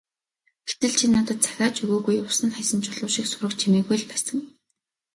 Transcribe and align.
Гэтэл 0.69 0.93
чи 0.99 1.05
надад 1.15 1.39
захиа 1.43 1.67
ч 1.73 1.77
өгөөгүй, 1.85 2.17
усанд 2.27 2.51
хаясан 2.55 2.79
чулуу 2.85 3.09
шиг 3.15 3.25
сураг 3.27 3.53
чимээгүй 3.59 3.97
л 3.99 4.07
байсан. 4.11 4.37